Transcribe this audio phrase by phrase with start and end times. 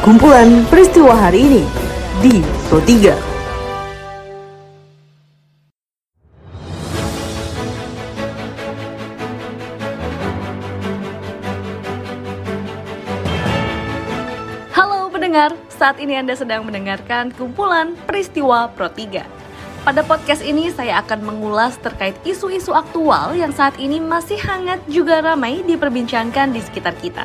[0.00, 1.62] kumpulan peristiwa hari ini
[2.24, 2.40] di
[2.72, 3.32] Pro 3.
[15.32, 19.24] pendengar, saat ini Anda sedang mendengarkan kumpulan peristiwa Pro 3.
[19.80, 25.24] Pada podcast ini saya akan mengulas terkait isu-isu aktual yang saat ini masih hangat juga
[25.24, 27.24] ramai diperbincangkan di sekitar kita.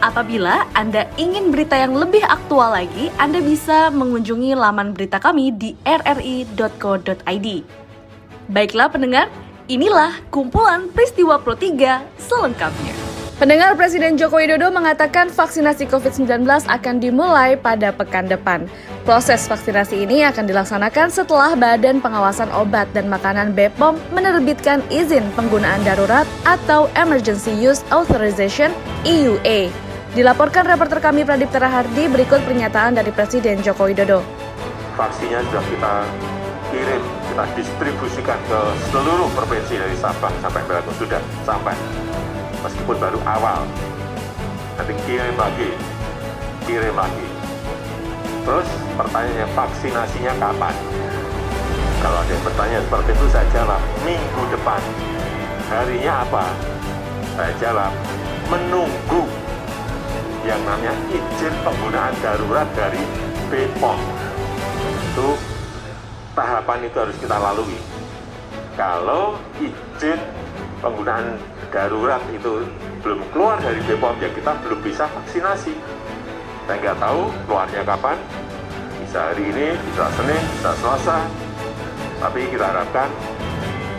[0.00, 5.76] Apabila Anda ingin berita yang lebih aktual lagi, Anda bisa mengunjungi laman berita kami di
[5.84, 7.48] rri.co.id.
[8.48, 9.28] Baiklah pendengar,
[9.68, 12.96] inilah kumpulan peristiwa Pro 3 selengkapnya.
[13.36, 18.68] Pendengar Presiden Joko Widodo mengatakan vaksinasi COVID-19 akan dimulai pada pekan depan.
[19.04, 25.80] Proses vaksinasi ini akan dilaksanakan setelah Badan Pengawasan Obat dan Makanan BPOM menerbitkan izin penggunaan
[25.88, 28.72] darurat atau Emergency Use Authorization
[29.08, 29.89] EUA.
[30.10, 34.26] Dilaporkan reporter kami Pradip Terahardi berikut pernyataan dari Presiden Joko Widodo.
[34.98, 35.92] Vaksinnya sudah kita
[36.74, 41.78] kirim, kita distribusikan ke seluruh provinsi dari Sabang sampai Merauke sudah sampai
[42.58, 43.62] meskipun baru awal.
[44.82, 45.78] Nanti kirim lagi,
[46.66, 47.26] kirim lagi.
[48.42, 48.66] Terus
[48.98, 50.74] pertanyaannya vaksinasinya kapan?
[52.02, 54.82] Kalau ada yang bertanya seperti itu saya jawab minggu depan.
[55.70, 56.44] Harinya apa?
[57.38, 57.94] Saya jawab
[58.50, 59.30] menunggu
[60.50, 62.98] yang namanya izin penggunaan darurat dari
[63.54, 63.98] BPOM.
[65.14, 65.38] Itu
[66.34, 67.78] tahapan itu harus kita lalui.
[68.74, 70.18] Kalau izin
[70.82, 71.38] penggunaan
[71.70, 72.66] darurat itu
[72.98, 75.70] belum keluar dari BPOM ya kita belum bisa vaksinasi.
[76.66, 78.18] Saya nggak tahu keluarnya kapan,
[79.06, 81.18] bisa hari ini, bisa Senin, bisa Selasa,
[82.18, 83.06] tapi kita harapkan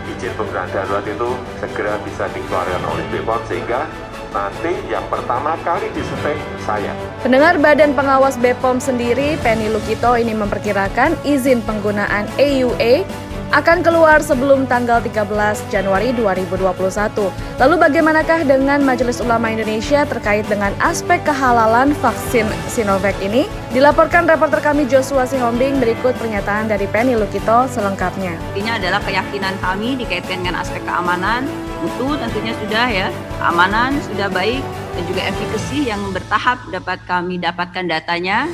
[0.04, 1.30] izin penggunaan darurat itu
[1.64, 3.88] segera bisa dikeluarkan oleh BPOM sehingga
[4.32, 6.90] nanti yang pertama kali disuntik saya.
[7.20, 13.04] Pendengar Badan Pengawas BPOM sendiri, Penny Lukito ini memperkirakan izin penggunaan AUA
[13.52, 15.28] akan keluar sebelum tanggal 13
[15.68, 17.28] Januari 2021.
[17.60, 23.44] Lalu bagaimanakah dengan Majelis Ulama Indonesia terkait dengan aspek kehalalan vaksin Sinovac ini?
[23.76, 28.32] Dilaporkan reporter kami Joshua Sihombing berikut pernyataan dari Penny Lukito selengkapnya.
[28.56, 31.44] Ini adalah keyakinan kami dikaitkan dengan aspek keamanan,
[31.84, 34.64] mutu tentunya sudah ya, keamanan sudah baik
[34.96, 38.48] dan juga efikasi yang bertahap dapat kami dapatkan datanya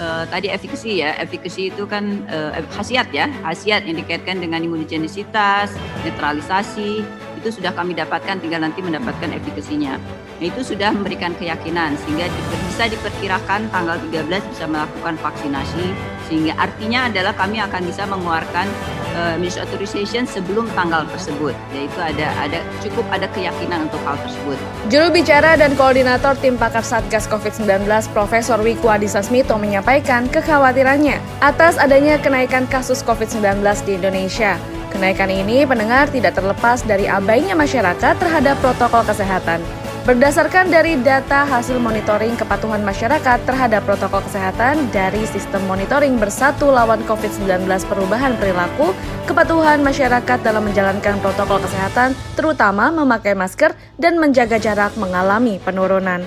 [0.00, 5.76] uh, tadi efikasi ya, efikasi itu kan uh, khasiat ya, khasiat yang dikaitkan dengan imunigenisitas,
[6.02, 7.04] netralisasi,
[7.40, 9.96] itu sudah kami dapatkan tinggal nanti mendapatkan efikasinya.
[10.40, 12.28] Nah, itu sudah memberikan keyakinan sehingga
[12.68, 15.92] bisa diperkirakan tanggal 13 bisa melakukan vaksinasi
[16.28, 18.68] sehingga artinya adalah kami akan bisa mengeluarkan
[19.16, 24.58] uh, ministry authorization sebelum tanggal tersebut yaitu ada ada cukup ada keyakinan untuk hal tersebut.
[24.90, 31.80] Juru bicara dan koordinator tim pakar Satgas COVID-19 Profesor Wiku Adhisa Smito menyampaikan kekhawatirannya atas
[31.80, 34.60] adanya kenaikan kasus COVID-19 di Indonesia.
[34.90, 39.62] Kenaikan ini pendengar tidak terlepas dari abainya masyarakat terhadap protokol kesehatan.
[40.00, 47.04] Berdasarkan dari data hasil monitoring kepatuhan masyarakat terhadap protokol kesehatan dari Sistem Monitoring Bersatu Lawan
[47.04, 48.96] COVID-19 Perubahan Perilaku,
[49.28, 56.24] kepatuhan masyarakat dalam menjalankan protokol kesehatan, terutama memakai masker dan menjaga jarak mengalami penurunan.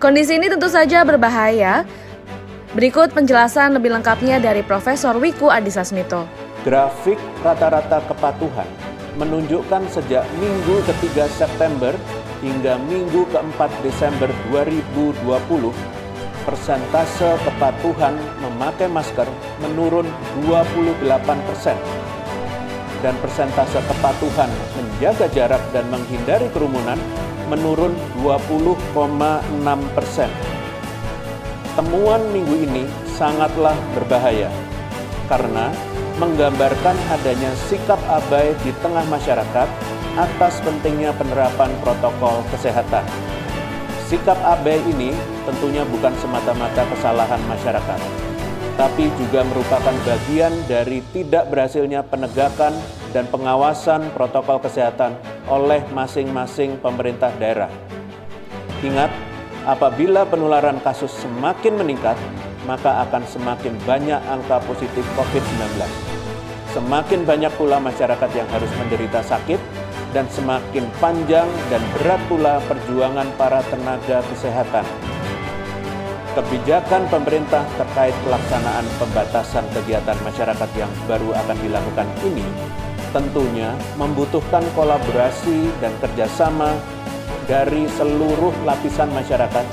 [0.00, 1.84] Kondisi ini tentu saja berbahaya.
[2.72, 6.24] Berikut penjelasan lebih lengkapnya dari Profesor Wiku Adhisa Smito.
[6.64, 8.68] Grafik rata-rata kepatuhan
[9.20, 11.92] menunjukkan sejak minggu ketiga September
[12.40, 15.72] hingga minggu keempat Desember 2020,
[16.48, 19.28] persentase kepatuhan memakai masker
[19.60, 20.08] menurun
[20.48, 21.04] 28
[21.48, 21.76] persen
[23.00, 27.00] dan persentase kepatuhan menjaga jarak dan menghindari kerumunan
[27.48, 27.92] menurun
[28.24, 30.30] 20,6 persen.
[31.76, 32.84] Temuan minggu ini
[33.16, 34.52] sangatlah berbahaya
[35.28, 35.72] karena
[36.20, 39.68] menggambarkan adanya sikap abai di tengah masyarakat
[40.20, 43.08] atas pentingnya penerapan protokol kesehatan.
[44.04, 45.16] Sikap abai ini
[45.48, 48.00] tentunya bukan semata-mata kesalahan masyarakat,
[48.76, 52.76] tapi juga merupakan bagian dari tidak berhasilnya penegakan
[53.16, 55.16] dan pengawasan protokol kesehatan
[55.48, 57.72] oleh masing-masing pemerintah daerah.
[58.84, 59.08] Ingat,
[59.64, 62.18] apabila penularan kasus semakin meningkat,
[62.68, 66.09] maka akan semakin banyak angka positif COVID-19.
[66.70, 69.58] Semakin banyak pula masyarakat yang harus menderita sakit,
[70.10, 74.82] dan semakin panjang dan berat pula perjuangan para tenaga kesehatan.
[76.34, 82.46] Kebijakan pemerintah terkait pelaksanaan pembatasan kegiatan masyarakat yang baru akan dilakukan ini
[83.10, 86.78] tentunya membutuhkan kolaborasi dan kerjasama
[87.50, 89.66] dari seluruh lapisan masyarakat,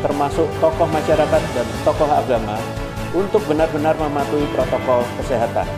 [0.00, 2.56] termasuk tokoh masyarakat dan tokoh agama,
[3.12, 5.68] untuk benar-benar mematuhi protokol kesehatan.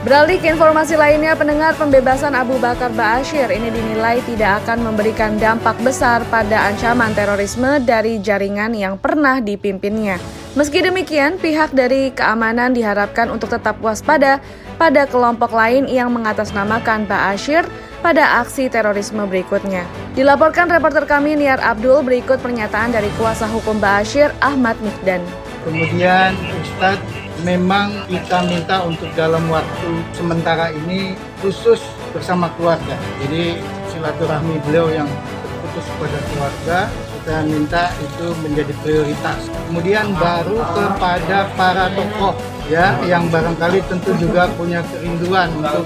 [0.00, 5.76] Beralih ke informasi lainnya, pendengar pembebasan Abu Bakar Ba'asyir ini dinilai tidak akan memberikan dampak
[5.84, 10.16] besar pada ancaman terorisme dari jaringan yang pernah dipimpinnya.
[10.56, 14.40] Meski demikian, pihak dari keamanan diharapkan untuk tetap waspada
[14.80, 17.68] pada kelompok lain yang mengatasnamakan Ba'asyir
[18.00, 19.84] pada aksi terorisme berikutnya.
[20.16, 25.20] Dilaporkan reporter kami Niar Abdul berikut pernyataan dari kuasa hukum Ba'asyir Ahmad Mikdan.
[25.60, 31.80] Kemudian Ustadz memang kita minta untuk dalam waktu sementara ini khusus
[32.12, 32.96] bersama keluarga.
[33.24, 33.60] Jadi
[33.92, 35.08] silaturahmi beliau yang
[35.44, 36.78] terputus kepada keluarga
[37.20, 39.40] kita minta itu menjadi prioritas.
[39.68, 42.32] Kemudian baru kepada para tokoh
[42.72, 45.84] ya yang barangkali tentu juga punya kerinduan untuk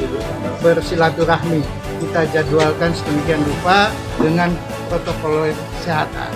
[0.62, 1.58] bersilaturahmi.
[1.98, 3.90] Kita jadwalkan sedemikian rupa
[4.22, 4.54] dengan
[4.86, 5.50] protokol
[5.82, 6.30] kesehatan.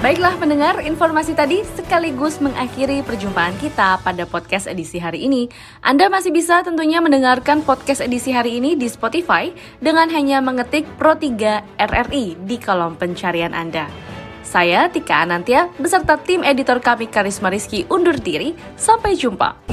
[0.00, 5.52] Baiklah pendengar, informasi tadi sekaligus mengakhiri perjumpaan kita pada podcast edisi hari ini.
[5.84, 11.20] Anda masih bisa tentunya mendengarkan podcast edisi hari ini di Spotify dengan hanya mengetik Pro
[11.20, 13.92] 3 RRI di kolom pencarian Anda.
[14.40, 18.56] Saya Tika Anantia beserta tim editor kami Karisma Rizky undur diri.
[18.80, 19.68] Sampai jumpa.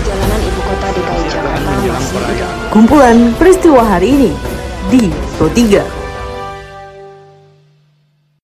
[0.00, 1.72] Jalanan ibu kota DKI Jakarta
[2.72, 4.32] Kumpulan peristiwa hari ini
[4.88, 5.99] di Pro 3.